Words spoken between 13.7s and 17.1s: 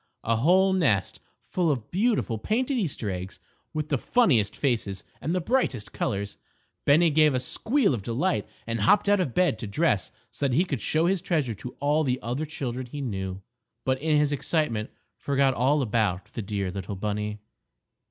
but in his excitement forgot all about the dear little